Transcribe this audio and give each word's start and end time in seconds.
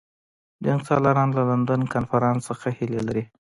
جنګسالاران 0.65 1.29
د 1.33 1.37
لندن 1.49 1.81
کنفرانس 1.93 2.41
څخه 2.49 2.67
هیلې 2.77 3.01
لري. 3.07 3.23